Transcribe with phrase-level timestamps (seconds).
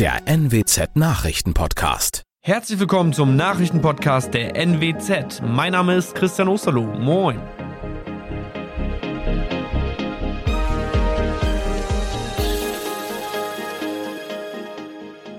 [0.00, 2.22] der NWZ Nachrichtenpodcast.
[2.42, 5.42] Herzlich willkommen zum Nachrichtenpodcast der NWZ.
[5.46, 6.86] Mein Name ist Christian Osterloh.
[6.86, 7.38] Moin.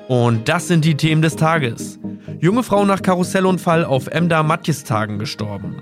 [0.08, 1.98] Und das sind die Themen des Tages.
[2.40, 5.82] Junge Frau nach Karussellunfall auf Emda Matjes-Tagen gestorben.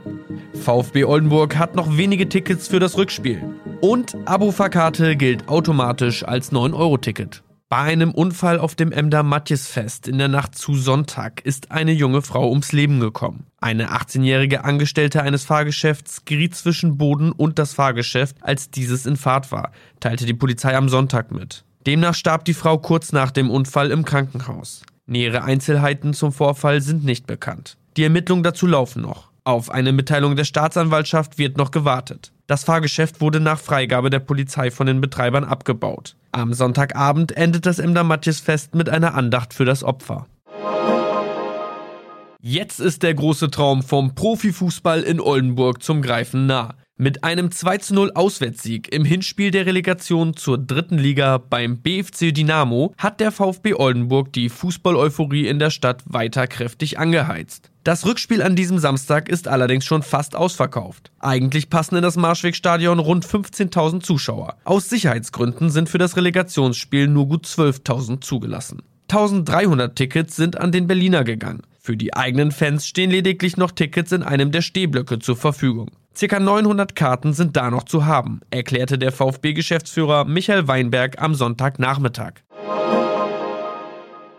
[0.54, 3.44] VfB Oldenburg hat noch wenige Tickets für das Rückspiel.
[3.82, 7.44] Und Abo-Fahrkarte gilt automatisch als 9-Euro-Ticket.
[7.72, 12.24] Bei einem Unfall auf dem Emder Matjesfest in der Nacht zu Sonntag ist eine junge
[12.24, 13.46] Frau ums Leben gekommen.
[13.62, 19.52] Eine 18-jährige Angestellte eines Fahrgeschäfts geriet zwischen Boden und das Fahrgeschäft, als dieses in Fahrt
[19.52, 21.64] war, teilte die Polizei am Sonntag mit.
[21.86, 24.82] Demnach starb die Frau kurz nach dem Unfall im Krankenhaus.
[25.06, 27.78] Nähere Einzelheiten zum Vorfall sind nicht bekannt.
[27.98, 29.30] Die Ermittlungen dazu laufen noch.
[29.44, 32.32] Auf eine Mitteilung der Staatsanwaltschaft wird noch gewartet.
[32.48, 36.16] Das Fahrgeschäft wurde nach Freigabe der Polizei von den Betreibern abgebaut.
[36.32, 40.28] Am Sonntagabend endet das Emder Matjesfest mit einer Andacht für das Opfer.
[42.42, 46.76] Jetzt ist der große Traum vom Profifußball in Oldenburg zum Greifen nah.
[47.02, 52.94] Mit einem 2 0 Auswärtssieg im Hinspiel der Relegation zur dritten Liga beim BFC Dynamo
[52.98, 57.72] hat der VfB Oldenburg die Fußball-Euphorie in der Stadt weiter kräftig angeheizt.
[57.86, 61.10] Das Rückspiel an diesem Samstag ist allerdings schon fast ausverkauft.
[61.20, 64.58] Eigentlich passen in das Marschwegstadion rund 15.000 Zuschauer.
[64.66, 68.82] Aus Sicherheitsgründen sind für das Relegationsspiel nur gut 12.000 zugelassen.
[69.08, 71.62] 1300 Tickets sind an den Berliner gegangen.
[71.80, 75.92] Für die eigenen Fans stehen lediglich noch Tickets in einem der Stehblöcke zur Verfügung.
[76.16, 82.34] Circa 900 Karten sind da noch zu haben, erklärte der VfB-Geschäftsführer Michael Weinberg am Sonntagnachmittag.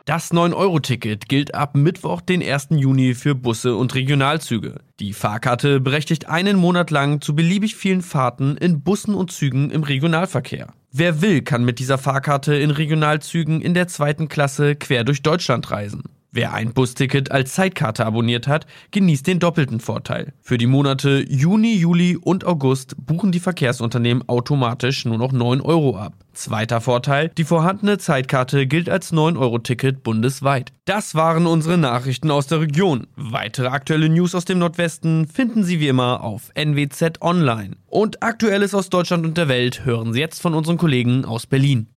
[0.05, 2.69] Das 9-Euro-Ticket gilt ab Mittwoch, den 1.
[2.71, 4.81] Juni für Busse und Regionalzüge.
[4.99, 9.85] Die Fahrkarte berechtigt einen Monat lang zu beliebig vielen Fahrten in Bussen und Zügen im
[9.85, 10.73] Regionalverkehr.
[10.91, 15.71] Wer will, kann mit dieser Fahrkarte in Regionalzügen in der zweiten Klasse quer durch Deutschland
[15.71, 16.03] reisen.
[16.33, 20.33] Wer ein Busticket als Zeitkarte abonniert hat, genießt den doppelten Vorteil.
[20.41, 25.97] Für die Monate Juni, Juli und August buchen die Verkehrsunternehmen automatisch nur noch 9 Euro
[25.97, 26.15] ab.
[26.33, 30.73] Zweiter Vorteil, die vorhandene Zeitkarte gilt als 9-Euro-Ticket bundesweit.
[30.85, 33.09] Das waren unsere Nachrichten aus der Region.
[33.17, 37.77] Weitere aktuelle News aus dem Nordwesten finden Sie wie immer auf NWZ Online.
[37.89, 41.89] Und Aktuelles aus Deutschland und der Welt hören Sie jetzt von unseren Kollegen aus Berlin.